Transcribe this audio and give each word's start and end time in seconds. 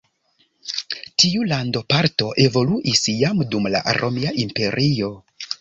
Tiu 1.23 1.43
landoparto 1.51 2.31
evoluis 2.45 3.05
jam 3.21 3.45
dum 3.53 3.73
la 3.77 3.85
Romia 4.03 4.37
Imperio. 4.49 5.17